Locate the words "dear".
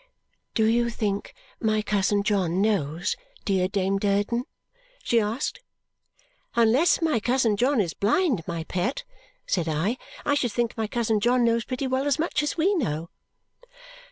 3.45-3.67